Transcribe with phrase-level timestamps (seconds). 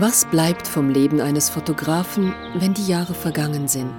[0.00, 3.92] Was bleibt vom Leben eines Fotografen, wenn die Jahre vergangen sind?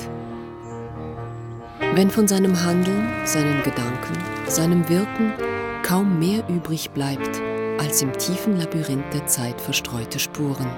[1.94, 5.32] Wenn von seinem Handeln, seinen Gedanken, seinem Wirken
[5.84, 7.40] kaum mehr übrig bleibt
[7.78, 10.72] als im tiefen Labyrinth der Zeit verstreute Spuren.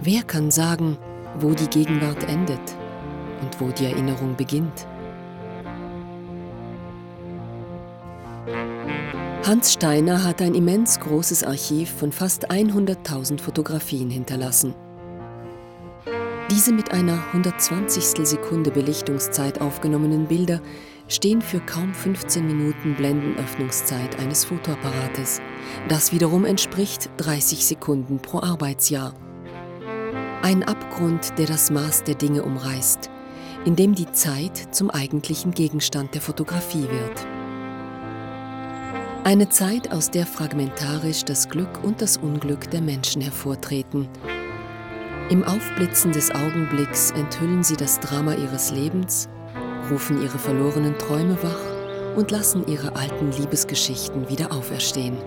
[0.00, 0.98] Wer kann sagen,
[1.40, 2.76] wo die Gegenwart endet
[3.42, 4.86] und wo die Erinnerung beginnt?
[9.50, 14.76] Hans Steiner hat ein immens großes Archiv von fast 100.000 Fotografien hinterlassen.
[16.52, 18.24] Diese mit einer 120.
[18.28, 20.60] Sekunde Belichtungszeit aufgenommenen Bilder
[21.08, 25.40] stehen für kaum 15 Minuten Blendenöffnungszeit eines Fotoapparates.
[25.88, 29.14] Das wiederum entspricht 30 Sekunden pro Arbeitsjahr.
[30.42, 33.10] Ein Abgrund, der das Maß der Dinge umreißt,
[33.64, 37.39] in dem die Zeit zum eigentlichen Gegenstand der Fotografie wird.
[39.22, 44.08] Eine Zeit, aus der fragmentarisch das Glück und das Unglück der Menschen hervortreten.
[45.28, 49.28] Im Aufblitzen des Augenblicks enthüllen sie das Drama ihres Lebens,
[49.90, 55.18] rufen ihre verlorenen Träume wach und lassen ihre alten Liebesgeschichten wieder auferstehen.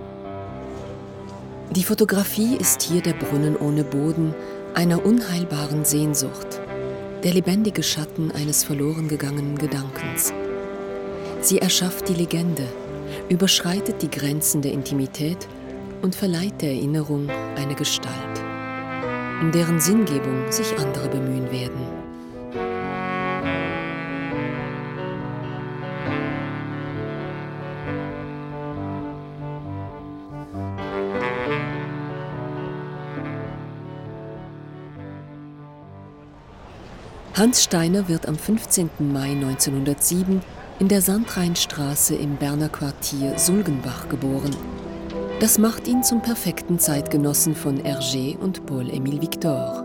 [1.69, 4.33] Die Fotografie ist hier der Brunnen ohne Boden
[4.73, 6.59] einer unheilbaren Sehnsucht,
[7.23, 10.33] der lebendige Schatten eines verloren gegangenen Gedankens.
[11.41, 12.65] Sie erschafft die Legende,
[13.29, 15.47] überschreitet die Grenzen der Intimität
[16.01, 18.41] und verleiht der Erinnerung eine Gestalt,
[19.41, 22.03] um deren Sinngebung sich andere bemühen werden.
[37.35, 38.89] Hans Steiner wird am 15.
[39.11, 40.41] Mai 1907
[40.79, 44.55] in der Sandrheinstraße im Berner Quartier Sulgenbach geboren.
[45.39, 49.83] Das macht ihn zum perfekten Zeitgenossen von Hergé und Paul-Émile Victor.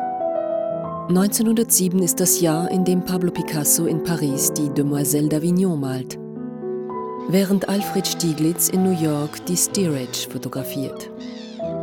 [1.08, 6.18] 1907 ist das Jahr, in dem Pablo Picasso in Paris die Demoiselle d'Avignon malt,
[7.28, 11.10] während Alfred Stieglitz in New York die Steerage fotografiert.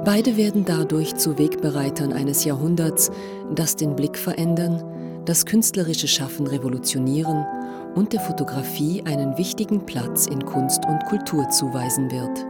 [0.03, 3.11] Beide werden dadurch zu Wegbereitern eines Jahrhunderts,
[3.53, 4.83] das den Blick verändern,
[5.25, 7.45] das künstlerische Schaffen revolutionieren
[7.95, 12.45] und der Fotografie einen wichtigen Platz in Kunst und Kultur zuweisen wird.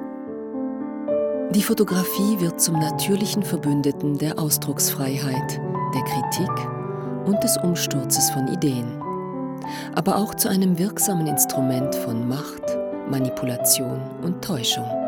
[1.55, 5.61] Die Fotografie wird zum natürlichen Verbündeten der Ausdrucksfreiheit,
[5.93, 6.67] der Kritik
[7.25, 9.01] und des Umsturzes von Ideen,
[9.93, 12.63] aber auch zu einem wirksamen Instrument von Macht,
[13.09, 15.04] Manipulation und Täuschung.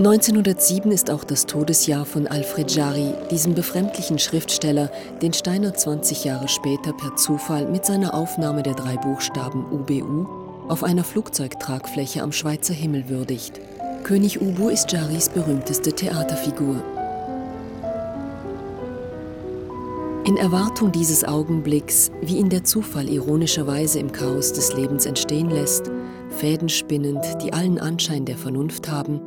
[0.00, 6.48] 1907 ist auch das Todesjahr von Alfred Jarry, diesem befremdlichen Schriftsteller, den Steiner 20 Jahre
[6.48, 10.26] später per Zufall mit seiner Aufnahme der drei Buchstaben UBU
[10.70, 13.60] auf einer Flugzeugtragfläche am Schweizer Himmel würdigt.
[14.02, 16.82] König Ubu ist Jarrys berühmteste Theaterfigur.
[20.24, 25.90] In Erwartung dieses Augenblicks, wie ihn der Zufall ironischerweise im Chaos des Lebens entstehen lässt,
[26.30, 29.20] Fäden spinnend, die allen Anschein der Vernunft haben,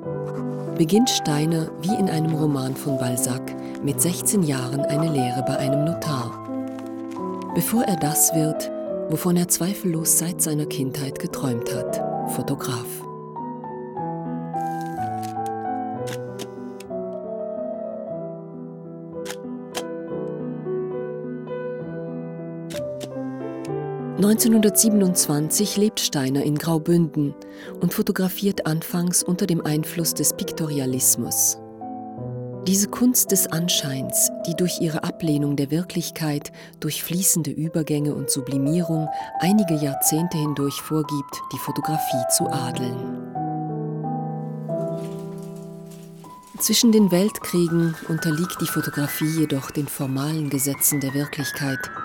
[0.78, 3.54] beginnt Steiner wie in einem Roman von Balzac
[3.84, 6.40] mit 16 Jahren eine Lehre bei einem Notar.
[7.54, 8.72] Bevor er das wird,
[9.10, 13.03] wovon er zweifellos seit seiner Kindheit geträumt hat, Fotograf.
[24.24, 27.36] 1927 lebt Steiner in Graubünden
[27.82, 31.58] und fotografiert anfangs unter dem Einfluss des Piktorialismus.
[32.66, 39.10] Diese Kunst des Anscheins, die durch ihre Ablehnung der Wirklichkeit, durch fließende Übergänge und Sublimierung
[39.42, 42.96] einige Jahrzehnte hindurch vorgibt, die Fotografie zu adeln.
[46.60, 51.92] Zwischen den Weltkriegen unterliegt die Fotografie jedoch den formalen Gesetzen der Wirklichkeit–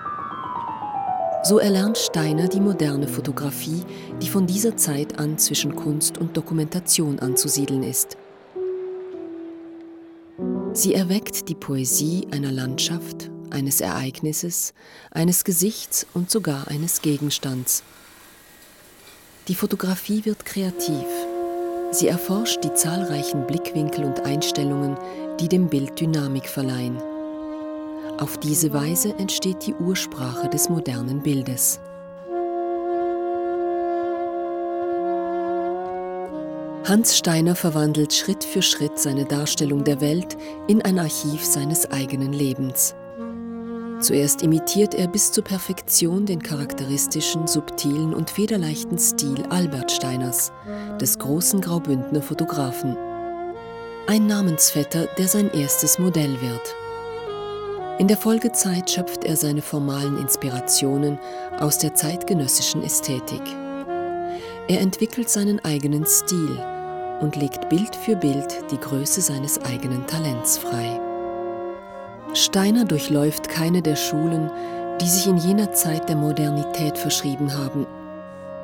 [1.49, 3.83] so erlernt Steiner die moderne Fotografie,
[4.21, 8.19] die von dieser Zeit an zwischen Kunst und Dokumentation anzusiedeln ist.
[10.75, 14.75] Sie erweckt die Poesie einer Landschaft, eines Ereignisses,
[15.11, 17.83] eines Gesichts und sogar eines Gegenstands.
[19.49, 21.06] Die Fotografie wird kreativ.
[21.93, 24.99] Sie erforscht die zahlreichen Blickwinkel und Einstellungen,
[25.41, 26.99] die dem Bild Dynamik verleihen.
[28.19, 31.79] Auf diese Weise entsteht die Ursprache des modernen Bildes.
[36.85, 40.37] Hans Steiner verwandelt Schritt für Schritt seine Darstellung der Welt
[40.67, 42.97] in ein Archiv seines eigenen Lebens.
[44.00, 50.50] Zuerst imitiert er bis zur Perfektion den charakteristischen, subtilen und federleichten Stil Albert Steiners,
[51.00, 52.97] des großen Graubündner Fotografen.
[54.09, 56.75] Ein Namensvetter, der sein erstes Modell wird.
[57.99, 61.19] In der Folgezeit schöpft er seine formalen Inspirationen
[61.59, 63.43] aus der zeitgenössischen Ästhetik.
[64.69, 66.62] Er entwickelt seinen eigenen Stil
[67.21, 71.00] und legt Bild für Bild die Größe seines eigenen Talents frei.
[72.35, 74.49] Steiner durchläuft keine der Schulen,
[75.00, 77.85] die sich in jener Zeit der Modernität verschrieben haben,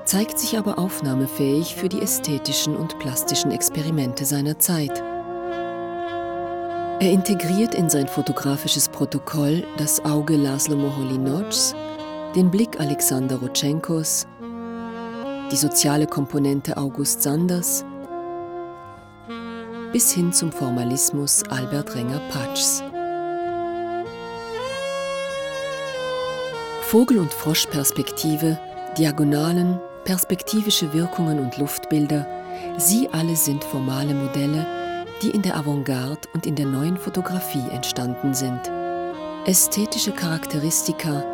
[0.05, 5.03] zeigt sich aber aufnahmefähig für die ästhetischen und plastischen Experimente seiner Zeit.
[7.01, 11.75] Er integriert in sein fotografisches Protokoll das Auge Laszlo Moholy-Nagy,
[12.35, 14.27] den Blick Alexander Rutschenkos,
[15.51, 17.85] die soziale Komponente August Sanders
[19.95, 22.83] bis hin zum Formalismus Albert Renger-Patschs.
[26.83, 28.59] Vogel- und Froschperspektive,
[28.99, 32.27] Diagonalen, perspektivische Wirkungen und Luftbilder,
[32.77, 34.67] sie alle sind formale Modelle,
[35.23, 38.61] die in der Avantgarde und in der neuen Fotografie entstanden sind.
[39.47, 41.25] Ästhetische Charakteristika,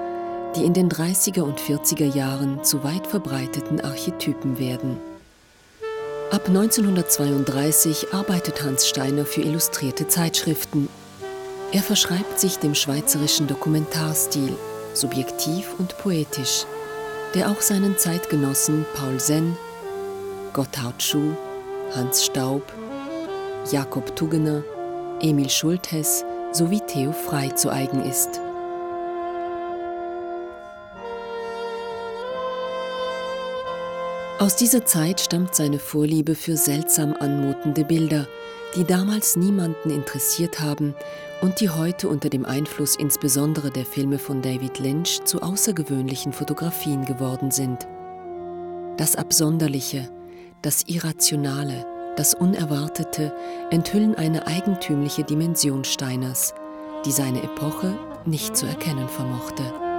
[0.56, 4.98] die in den 30er und 40er Jahren zu weit verbreiteten Archetypen werden.
[6.30, 10.88] Ab 1932 arbeitet Hans Steiner für illustrierte Zeitschriften.
[11.72, 14.56] Er verschreibt sich dem schweizerischen Dokumentarstil,
[14.94, 16.66] subjektiv und poetisch,
[17.34, 19.56] der auch seinen Zeitgenossen Paul Senn,
[20.52, 21.36] Gotthard Schuh,
[21.94, 22.62] Hans Staub,
[23.68, 24.64] Jakob Tugener,
[25.20, 28.40] Emil Schultes sowie Theo Frey zu eigen ist.
[34.38, 38.26] Aus dieser Zeit stammt seine Vorliebe für seltsam anmutende Bilder,
[38.74, 40.94] die damals niemanden interessiert haben
[41.42, 47.04] und die heute unter dem Einfluss insbesondere der Filme von David Lynch zu außergewöhnlichen Fotografien
[47.04, 47.86] geworden sind.
[48.96, 50.08] Das Absonderliche,
[50.62, 51.86] das Irrationale,
[52.16, 53.32] das Unerwartete
[53.70, 56.54] enthüllen eine eigentümliche Dimension Steiners,
[57.04, 59.89] die seine Epoche nicht zu erkennen vermochte.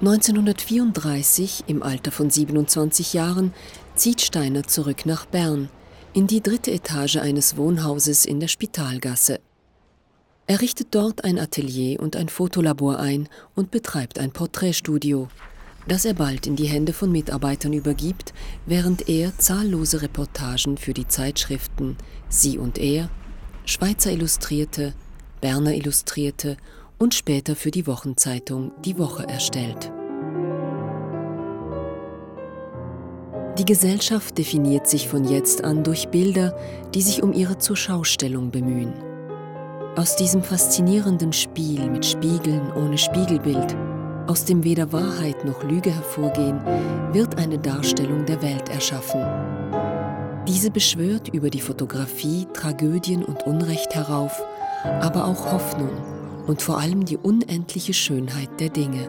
[0.00, 3.52] 1934, im Alter von 27 Jahren,
[3.96, 5.68] zieht Steiner zurück nach Bern,
[6.14, 9.40] in die dritte Etage eines Wohnhauses in der Spitalgasse.
[10.46, 15.28] Er richtet dort ein Atelier und ein Fotolabor ein und betreibt ein Porträtstudio,
[15.86, 18.32] das er bald in die Hände von Mitarbeitern übergibt,
[18.64, 21.98] während er zahllose Reportagen für die Zeitschriften
[22.30, 23.10] Sie und Er,
[23.66, 24.94] Schweizer Illustrierte,
[25.42, 26.56] Berner Illustrierte
[27.00, 29.90] und später für die Wochenzeitung Die Woche erstellt.
[33.58, 36.56] Die Gesellschaft definiert sich von jetzt an durch Bilder,
[36.94, 38.92] die sich um ihre Zurschaustellung bemühen.
[39.96, 43.76] Aus diesem faszinierenden Spiel mit Spiegeln ohne Spiegelbild,
[44.26, 46.60] aus dem weder Wahrheit noch Lüge hervorgehen,
[47.12, 49.20] wird eine Darstellung der Welt erschaffen.
[50.46, 54.42] Diese beschwört über die Fotografie Tragödien und Unrecht herauf,
[54.84, 56.19] aber auch Hoffnung
[56.50, 59.08] und vor allem die unendliche Schönheit der Dinge.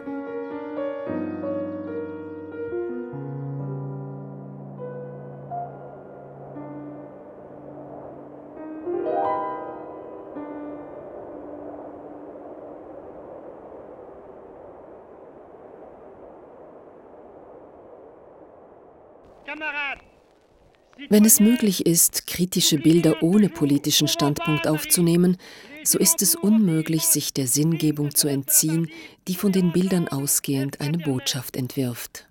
[21.08, 25.36] Wenn es möglich ist, kritische Bilder ohne politischen Standpunkt aufzunehmen,
[25.84, 28.88] so ist es unmöglich, sich der Sinngebung zu entziehen,
[29.28, 32.26] die von den Bildern ausgehend eine Botschaft entwirft.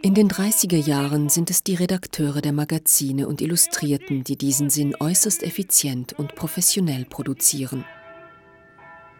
[0.00, 4.94] In den 30er Jahren sind es die Redakteure der Magazine und Illustrierten, die diesen Sinn
[4.98, 7.84] äußerst effizient und professionell produzieren.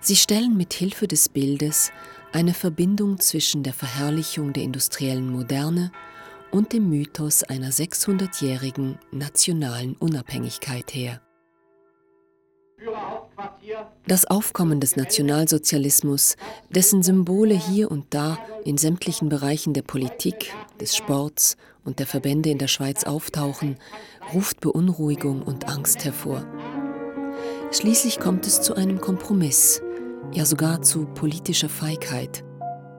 [0.01, 1.91] Sie stellen mit Hilfe des Bildes
[2.33, 5.91] eine Verbindung zwischen der Verherrlichung der industriellen Moderne
[6.53, 11.21] und dem Mythos einer 600-jährigen nationalen Unabhängigkeit her.
[14.07, 16.37] Das Aufkommen des Nationalsozialismus,
[16.71, 22.51] dessen Symbole hier und da in sämtlichen Bereichen der Politik, des Sports und der Verbände
[22.51, 23.77] in der Schweiz auftauchen,
[24.33, 26.47] ruft Beunruhigung und Angst hervor.
[27.73, 29.83] Schließlich kommt es zu einem Kompromiss,
[30.33, 32.45] ja sogar zu politischer Feigheit,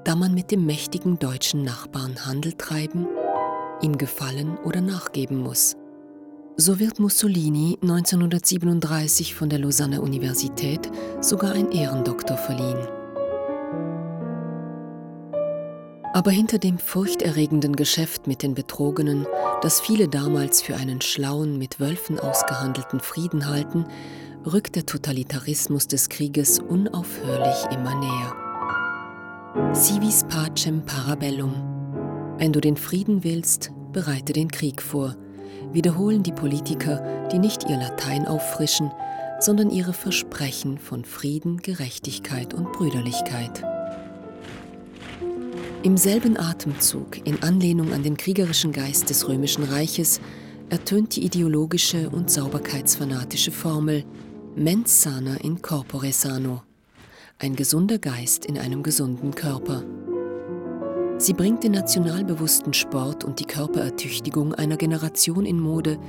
[0.04, 3.08] da man mit dem mächtigen deutschen Nachbarn Handel treiben
[3.82, 5.76] ihm gefallen oder nachgeben muss.
[6.60, 12.86] So wird Mussolini 1937 von der Lausanne Universität sogar ein Ehrendoktor verliehen.
[16.14, 19.26] Aber hinter dem furchterregenden Geschäft mit den Betrogenen,
[19.62, 23.86] das viele damals für einen schlauen, mit Wölfen ausgehandelten Frieden halten,
[24.46, 29.74] rückt der Totalitarismus des Krieges unaufhörlich immer näher.
[29.74, 31.54] Civis pacem parabellum
[32.38, 35.18] wenn du den Frieden willst, bereite den Krieg vor,
[35.72, 38.92] wiederholen die Politiker, die nicht ihr Latein auffrischen,
[39.40, 43.64] sondern ihre Versprechen von Frieden, Gerechtigkeit und Brüderlichkeit.
[45.82, 50.20] Im selben Atemzug, in Anlehnung an den kriegerischen Geist des römischen Reiches,
[50.70, 54.04] ertönt die ideologische und sauberkeitsfanatische Formel
[54.56, 56.64] Mens sana in corpore sano,
[57.38, 59.86] ein gesunder Geist in einem gesunden Körper.
[61.20, 66.00] Sie bringt den nationalbewussten Sport und die Körperertüchtigung einer Generation in Mode,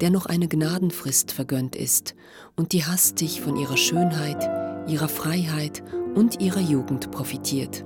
[0.00, 2.14] der noch eine Gnadenfrist vergönnt ist
[2.54, 4.48] und die hastig von ihrer Schönheit,
[4.88, 5.82] ihrer Freiheit
[6.14, 7.84] und ihrer Jugend profitiert.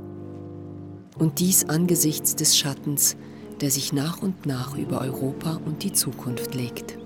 [1.19, 3.17] Und dies angesichts des Schattens,
[3.63, 6.99] der sich nach und nach über Europa und die Zukunft legt.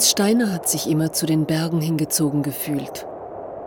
[0.00, 3.06] Hans Steiner hat sich immer zu den Bergen hingezogen gefühlt.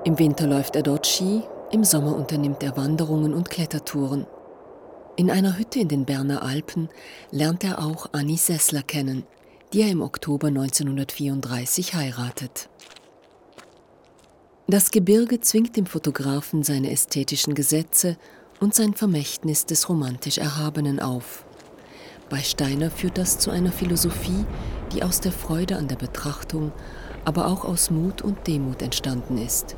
[0.04, 4.26] Im Winter läuft er dort Ski, im Sommer unternimmt er Wanderungen und Klettertouren.
[5.16, 6.90] In einer Hütte in den Berner Alpen
[7.30, 9.26] lernt er auch Annie Sessler kennen,
[9.74, 12.68] die er im Oktober 1934 heiratet.
[14.66, 18.18] Das Gebirge zwingt dem Fotografen seine ästhetischen Gesetze
[18.60, 21.46] und sein Vermächtnis des romantisch Erhabenen auf.
[22.34, 24.44] Bei Steiner führt das zu einer Philosophie,
[24.92, 26.72] die aus der Freude an der Betrachtung,
[27.26, 29.76] aber auch aus Mut und Demut entstanden ist.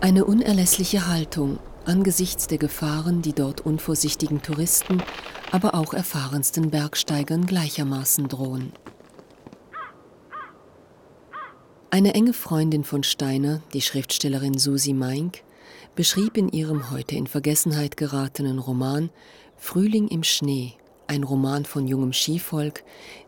[0.00, 5.02] Eine unerlässliche Haltung angesichts der Gefahren, die dort unvorsichtigen Touristen,
[5.50, 8.72] aber auch erfahrensten Bergsteigern gleichermaßen drohen.
[11.90, 15.42] Eine enge Freundin von Steiner, die Schriftstellerin Susi Meink,
[15.94, 19.10] beschrieb in ihrem heute in Vergessenheit geratenen Roman
[19.58, 22.82] Frühling im Schnee ein Roman von jungem Skivolk,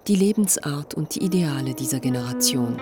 [0.07, 2.77] die Lebensart und die Ideale dieser Generation.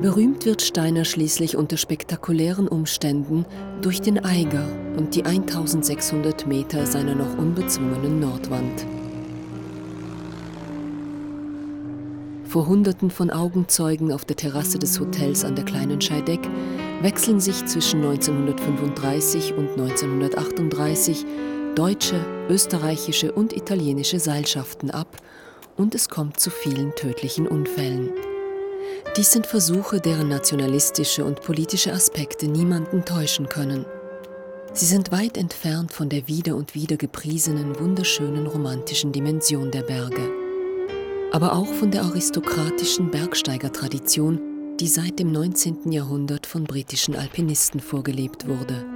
[0.00, 3.44] Berühmt wird Steiner schließlich unter spektakulären Umständen
[3.82, 8.86] durch den Eiger und die 1600 Meter seiner noch unbezwungenen Nordwand.
[12.44, 16.40] Vor Hunderten von Augenzeugen auf der Terrasse des Hotels an der kleinen Scheideck
[17.00, 21.24] wechseln sich zwischen 1935 und 1938
[21.74, 25.16] deutsche, österreichische und italienische Seilschaften ab
[25.76, 28.10] und es kommt zu vielen tödlichen Unfällen.
[29.16, 33.86] Dies sind Versuche, deren nationalistische und politische Aspekte niemanden täuschen können.
[34.72, 40.30] Sie sind weit entfernt von der wieder und wieder gepriesenen, wunderschönen romantischen Dimension der Berge.
[41.32, 44.49] Aber auch von der aristokratischen Bergsteigertradition,
[44.80, 45.92] die seit dem 19.
[45.92, 48.86] Jahrhundert von britischen Alpinisten vorgelebt wurde.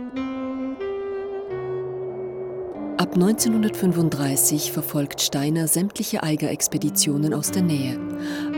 [2.97, 7.99] Ab 1935 verfolgt Steiner sämtliche Eigerexpeditionen aus der Nähe,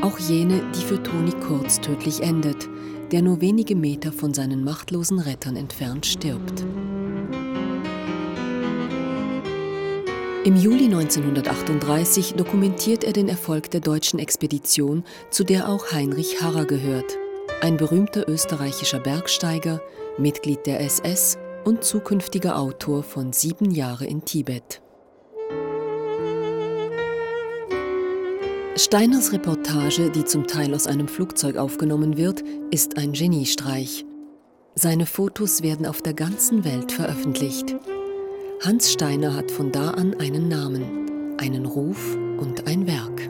[0.03, 2.69] auch jene, die für Toni Kurz tödlich endet,
[3.11, 6.65] der nur wenige Meter von seinen machtlosen Rettern entfernt stirbt.
[10.47, 16.67] Im Juli 1938 dokumentiert er den Erfolg der deutschen Expedition, zu der auch Heinrich Harrer
[16.67, 17.19] gehört,
[17.63, 19.83] ein berühmter österreichischer Bergsteiger,
[20.19, 24.83] Mitglied der SS und zukünftiger Autor von Sieben Jahre in Tibet.
[28.77, 34.05] Steiners Reportage, die zum Teil aus einem Flugzeug aufgenommen wird, ist ein Geniestreich.
[34.77, 37.75] Seine Fotos werden auf der ganzen Welt veröffentlicht.
[38.65, 43.29] Hans Steiner hat von da an einen Namen, einen Ruf und ein Werk.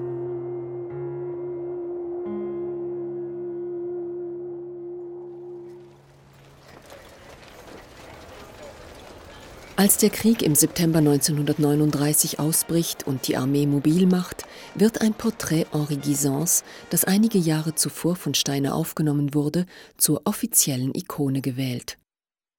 [9.74, 14.44] Als der Krieg im September 1939 ausbricht und die Armee mobil macht,
[14.76, 19.66] wird ein Porträt Henri Guisans, das einige Jahre zuvor von Steiner aufgenommen wurde,
[19.98, 21.98] zur offiziellen Ikone gewählt.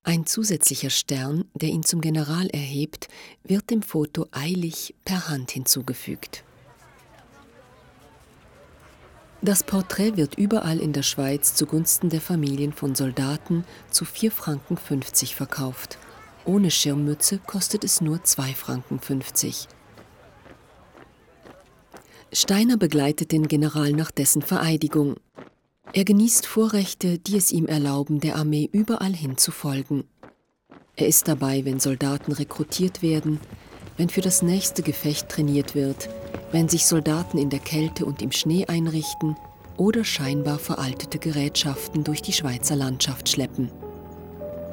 [0.07, 3.09] Ein zusätzlicher Stern, der ihn zum General erhebt,
[3.43, 6.45] wird dem Foto eilig per Hand hinzugefügt.
[9.41, 14.77] Das Porträt wird überall in der Schweiz zugunsten der Familien von Soldaten zu 4,50 Franken
[14.77, 15.97] verkauft
[16.47, 18.99] ohne Schirmmütze kostet es nur 2,50 Franken.
[22.31, 25.17] Steiner begleitet den General nach dessen Vereidigung.
[25.93, 30.03] Er genießt Vorrechte, die es ihm erlauben, der Armee überall hin zu folgen.
[30.95, 33.39] Er ist dabei, wenn Soldaten rekrutiert werden,
[33.97, 36.09] wenn für das nächste Gefecht trainiert wird,
[36.51, 39.35] wenn sich Soldaten in der Kälte und im Schnee einrichten
[39.75, 43.71] oder scheinbar veraltete Gerätschaften durch die Schweizer Landschaft schleppen.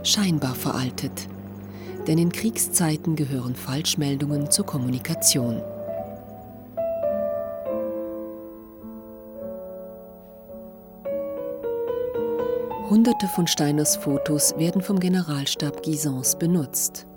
[0.03, 1.29] Scheinbar veraltet
[2.07, 5.63] denn in Kriegszeiten gehören Falschmeldungen zur Kommunikation.
[12.95, 17.09] Hunderte von Steiners Fotos werden vom Generalstab Guisans benutzt.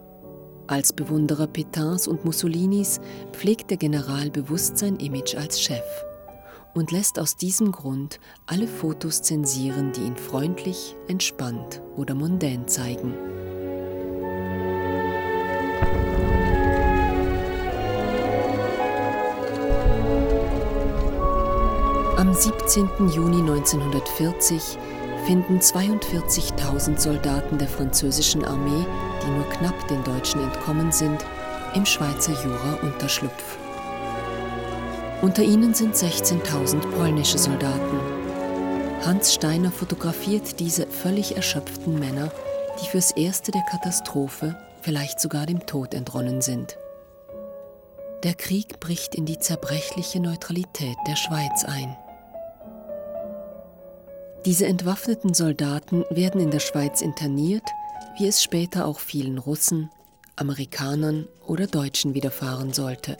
[0.66, 3.00] Als Bewunderer Petins und Mussolinis
[3.32, 5.84] pflegt der General bewusst sein Image als Chef
[6.74, 13.14] und lässt aus diesem Grund alle Fotos zensieren, die ihn freundlich, entspannt oder mondän zeigen.
[22.18, 22.90] Am 17.
[23.14, 24.80] Juni 1940
[25.28, 28.86] finden 42.000 Soldaten der französischen Armee,
[29.22, 31.20] die nur knapp den Deutschen entkommen sind,
[31.76, 33.58] im Schweizer Jura Unterschlupf.
[35.22, 38.00] Unter ihnen sind 16.000 polnische Soldaten.
[39.06, 42.32] Hans Steiner fotografiert diese völlig erschöpften Männer,
[42.82, 46.78] die fürs Erste der Katastrophe, vielleicht sogar dem Tod entronnen sind.
[48.24, 51.98] Der Krieg bricht in die zerbrechliche Neutralität der Schweiz ein.
[54.48, 57.70] Diese entwaffneten Soldaten werden in der Schweiz interniert,
[58.18, 59.90] wie es später auch vielen Russen,
[60.38, 63.18] Amerikanern oder Deutschen widerfahren sollte.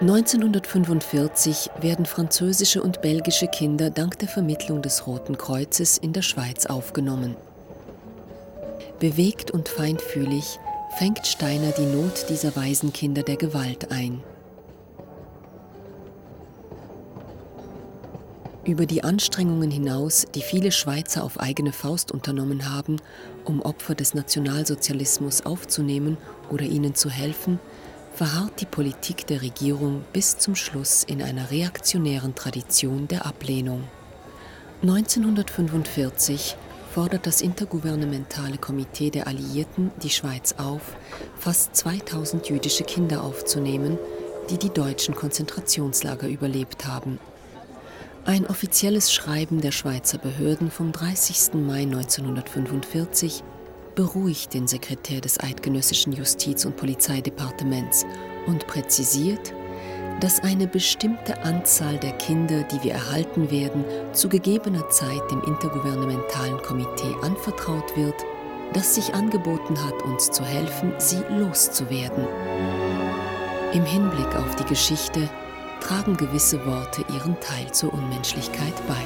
[0.00, 6.64] 1945 werden französische und belgische Kinder dank der Vermittlung des Roten Kreuzes in der Schweiz
[6.64, 7.36] aufgenommen.
[8.98, 10.58] Bewegt und feinfühlig
[10.96, 14.22] fängt Steiner die Not dieser Waisenkinder der Gewalt ein.
[18.64, 22.96] Über die Anstrengungen hinaus, die viele Schweizer auf eigene Faust unternommen haben,
[23.44, 26.18] um Opfer des Nationalsozialismus aufzunehmen
[26.50, 27.58] oder ihnen zu helfen,
[28.12, 33.84] verharrt die Politik der Regierung bis zum Schluss in einer reaktionären Tradition der Ablehnung.
[34.82, 36.56] 1945
[36.92, 40.96] fordert das intergouvernementale Komitee der Alliierten die Schweiz auf,
[41.38, 43.98] fast 2000 jüdische Kinder aufzunehmen,
[44.50, 47.18] die die deutschen Konzentrationslager überlebt haben.
[48.26, 51.54] Ein offizielles Schreiben der Schweizer Behörden vom 30.
[51.54, 53.42] Mai 1945
[53.94, 58.04] beruhigt den Sekretär des Eidgenössischen Justiz- und Polizeidepartements
[58.46, 59.54] und präzisiert,
[60.20, 66.60] dass eine bestimmte Anzahl der Kinder, die wir erhalten werden, zu gegebener Zeit dem intergouvernementalen
[66.62, 68.26] Komitee anvertraut wird,
[68.74, 72.26] das sich angeboten hat, uns zu helfen, sie loszuwerden.
[73.72, 75.28] Im Hinblick auf die Geschichte
[75.80, 78.96] tragen gewisse Worte ihren Teil zur Unmenschlichkeit bei.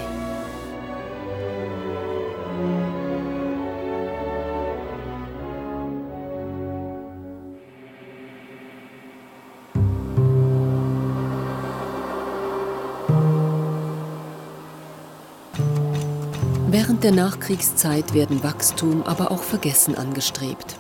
[16.69, 20.77] Während der Nachkriegszeit werden Wachstum, aber auch Vergessen angestrebt.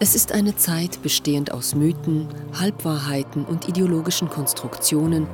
[0.00, 5.26] Es ist eine Zeit bestehend aus Mythen, Halbwahrheiten und ideologischen Konstruktionen,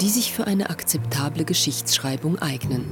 [0.00, 2.84] die sich für eine akzeptable Geschichtsschreibung eignen.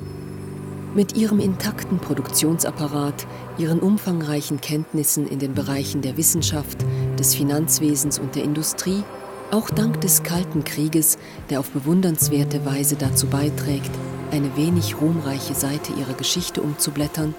[0.96, 6.84] Mit ihrem intakten Produktionsapparat, ihren umfangreichen Kenntnissen in den Bereichen der Wissenschaft,
[7.16, 9.04] des Finanzwesens und der Industrie,
[9.52, 11.16] auch dank des Kalten Krieges,
[11.48, 13.90] der auf bewundernswerte Weise dazu beiträgt,
[14.32, 17.36] eine wenig ruhmreiche Seite ihrer Geschichte umzublättern,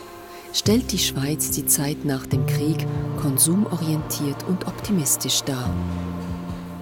[0.53, 2.85] stellt die Schweiz die Zeit nach dem Krieg
[3.21, 5.69] konsumorientiert und optimistisch dar.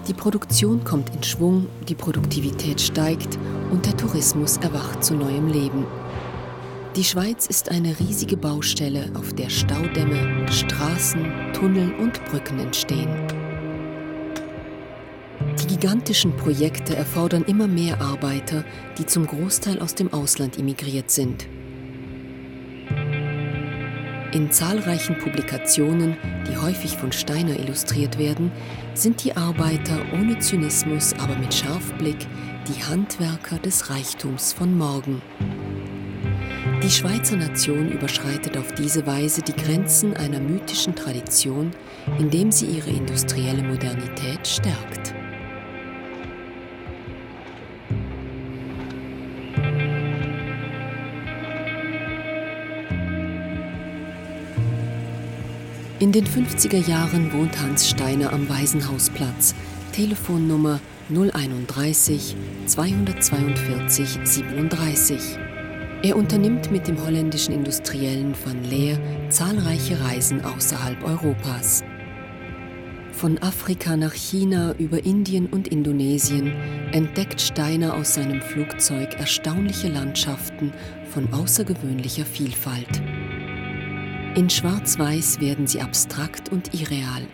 [0.07, 3.37] Die Produktion kommt in Schwung, die Produktivität steigt
[3.71, 5.85] und der Tourismus erwacht zu neuem Leben.
[6.95, 13.27] Die Schweiz ist eine riesige Baustelle, auf der Staudämme, Straßen, Tunnel und Brücken entstehen.
[15.61, 18.65] Die gigantischen Projekte erfordern immer mehr Arbeiter,
[18.97, 21.45] die zum Großteil aus dem Ausland emigriert sind.
[24.31, 26.15] In zahlreichen Publikationen,
[26.47, 28.51] die häufig von Steiner illustriert werden,
[28.93, 32.27] sind die Arbeiter ohne Zynismus, aber mit Scharfblick
[32.67, 35.23] die Handwerker des Reichtums von morgen.
[36.83, 41.71] Die Schweizer Nation überschreitet auf diese Weise die Grenzen einer mythischen Tradition,
[42.19, 45.15] indem sie ihre industrielle Modernität stärkt.
[55.99, 59.53] In den 50er Jahren wohnt Hans Steiner am Waisenhausplatz,
[59.91, 65.19] Telefonnummer 031 242 37.
[66.01, 68.97] Er unternimmt mit dem holländischen Industriellen van Leer
[69.29, 71.83] zahlreiche Reisen außerhalb Europas.
[73.11, 76.53] Von Afrika nach China über Indien und Indonesien
[76.93, 80.71] entdeckt Steiner aus seinem Flugzeug erstaunliche Landschaften
[81.09, 83.01] von außergewöhnlicher Vielfalt.
[84.39, 87.27] In Schwarz-Weiß werden sie abstrakt und irreal.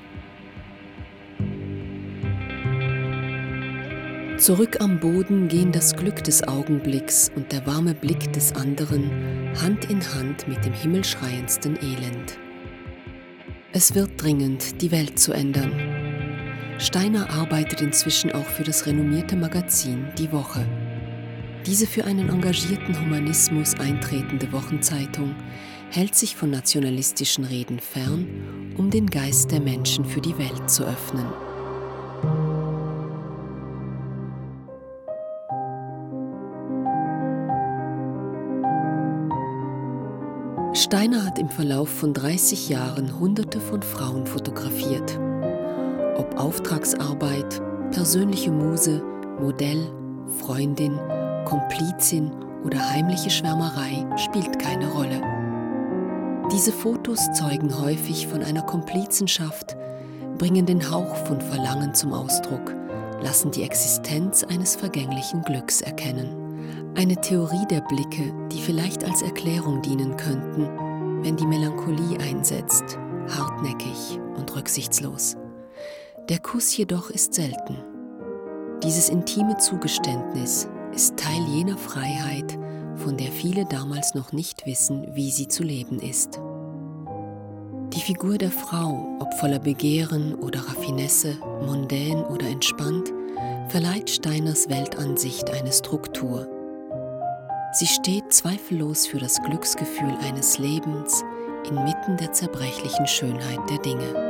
[4.39, 9.12] Zurück am Boden gehen das Glück des Augenblicks und der warme Blick des anderen
[9.62, 12.39] Hand in Hand mit dem himmelschreiendsten Elend.
[13.72, 15.74] Es wird dringend, die Welt zu ändern.
[16.80, 20.65] Steiner arbeitet inzwischen auch für das renommierte Magazin Die Woche.
[21.68, 25.36] Diese für einen engagierten Humanismus eintretende Wochenzeitung
[25.91, 30.84] hält sich von nationalistischen Reden fern, um den Geist der Menschen für die Welt zu
[30.84, 31.26] öffnen.
[40.74, 45.19] Steiner hat im Verlauf von 30 Jahren Hunderte von Frauen fotografiert.
[46.17, 49.02] Ob Auftragsarbeit, persönliche Muse,
[49.39, 49.89] Modell,
[50.39, 51.00] Freundin,
[51.45, 52.32] Komplizin
[52.63, 55.35] oder heimliche Schwärmerei spielt keine Rolle.
[56.56, 59.76] Diese Fotos zeugen häufig von einer Komplizenschaft,
[60.38, 62.74] bringen den Hauch von Verlangen zum Ausdruck,
[63.22, 66.94] lassen die Existenz eines vergänglichen Glücks erkennen.
[66.96, 70.70] Eine Theorie der Blicke, die vielleicht als Erklärung dienen könnten,
[71.26, 75.36] wenn die Melancholie einsetzt, hartnäckig und rücksichtslos.
[76.30, 77.84] Der Kuss jedoch ist selten.
[78.82, 82.58] Dieses intime Zugeständnis ist Teil jener Freiheit,
[83.06, 86.39] von der viele damals noch nicht wissen, wie sie zu leben ist.
[87.94, 93.13] Die Figur der Frau, ob voller Begehren oder Raffinesse, mondän oder entspannt,
[93.70, 96.48] verleiht Steiners Weltansicht eine Struktur.
[97.74, 101.24] Sie steht zweifellos für das Glücksgefühl eines Lebens
[101.70, 104.25] inmitten der zerbrechlichen Schönheit der Dinge.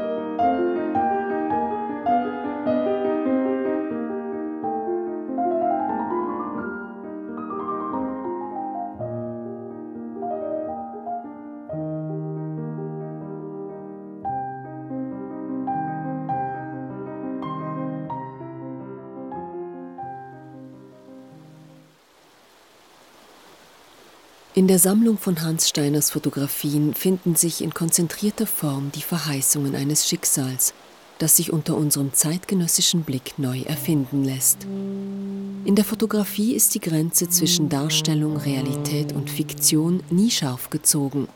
[24.65, 30.10] In der Sammlung von Hans Steiners Fotografien finden sich in konzentrierter Form die Verheißungen eines
[30.10, 30.73] Schicksals,
[31.19, 34.63] das sich unter unserem zeitgenössischen Blick neu erfinden lässt.
[34.63, 41.28] In der Fotografie ist die Grenze zwischen Darstellung, Realität und Fiktion nie scharf gezogen.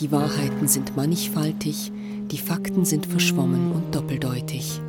[0.00, 4.80] Die Wahrheiten sind mannigfaltig, die Fakten sind verschwommen und doppeldeutig.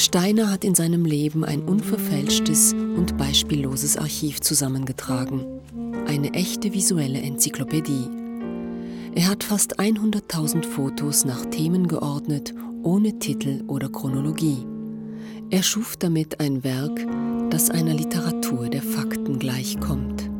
[0.00, 5.44] Steiner hat in seinem Leben ein unverfälschtes und beispielloses Archiv zusammengetragen
[6.06, 8.08] eine echte visuelle Enzyklopädie.
[9.16, 14.64] Er hat fast 100.000 Fotos nach Themen geordnet, ohne Titel oder Chronologie.
[15.50, 17.04] Er schuf damit ein Werk,
[17.50, 20.30] das einer Literatur der Fakten gleichkommt.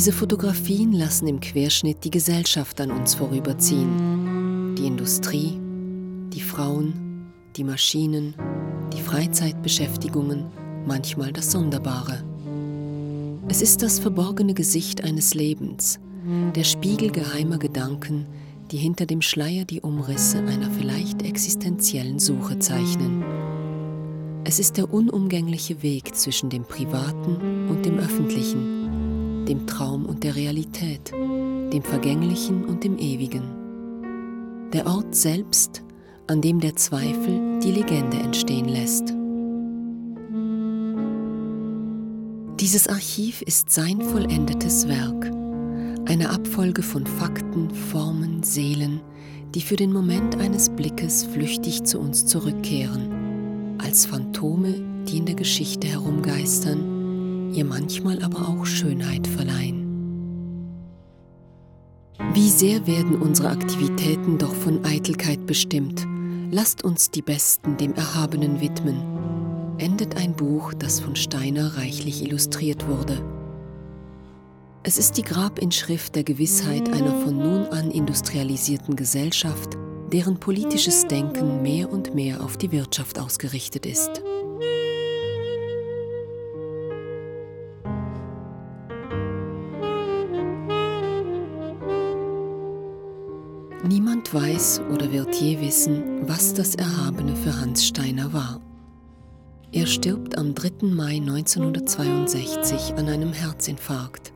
[0.00, 5.60] Diese Fotografien lassen im Querschnitt die Gesellschaft an uns vorüberziehen die Industrie,
[6.32, 8.34] die Frauen, die Maschinen,
[8.94, 10.46] die Freizeitbeschäftigungen,
[10.86, 12.24] manchmal das Sonderbare.
[13.50, 16.00] Es ist das verborgene Gesicht eines Lebens,
[16.56, 18.24] der Spiegel geheimer Gedanken,
[18.70, 23.22] die hinter dem Schleier die Umrisse einer vielleicht existenziellen Suche zeichnen.
[24.44, 28.79] Es ist der unumgängliche Weg zwischen dem Privaten und dem Öffentlichen,
[29.50, 33.60] dem Traum und der Realität, dem Vergänglichen und dem Ewigen
[34.72, 35.82] der Ort selbst,
[36.28, 39.12] an dem der Zweifel die Legende entstehen lässt.
[42.60, 45.32] Dieses Archiv ist sein vollendetes Werk,
[46.06, 49.00] eine Abfolge von Fakten, Formen, Seelen,
[49.54, 55.34] die für den Moment eines Blickes flüchtig zu uns zurückkehren, als Phantome, die in der
[55.34, 56.99] Geschichte herumgeistern,
[57.54, 59.80] ihr manchmal aber auch Schönheit verleihen.
[62.32, 66.06] Wie sehr werden unsere Aktivitäten doch von Eitelkeit bestimmt.
[66.52, 69.76] Lasst uns die Besten dem Erhabenen widmen.
[69.78, 73.24] Endet ein Buch, das von Steiner reichlich illustriert wurde.
[74.82, 79.76] Es ist die Grabinschrift der Gewissheit einer von nun an industrialisierten Gesellschaft,
[80.12, 84.22] deren politisches Denken mehr und mehr auf die Wirtschaft ausgerichtet ist.
[94.32, 98.60] Weiß oder wird je wissen, was das Erhabene für Hans Steiner war.
[99.72, 100.86] Er stirbt am 3.
[100.86, 104.32] Mai 1962 an einem Herzinfarkt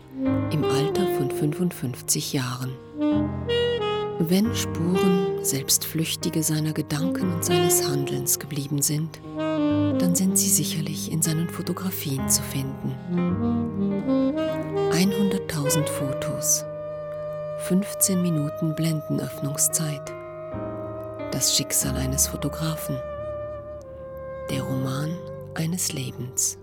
[0.50, 2.72] im Alter von 55 Jahren.
[4.18, 11.12] Wenn Spuren, selbst flüchtige seiner Gedanken und seines Handelns geblieben sind, dann sind sie sicherlich
[11.12, 12.94] in seinen Fotografien zu finden.
[14.92, 16.64] 100.000 Fotos,
[17.64, 20.12] 15 Minuten Blendenöffnungszeit.
[21.30, 23.00] Das Schicksal eines Fotografen.
[24.50, 25.16] Der Roman
[25.54, 26.58] eines Lebens.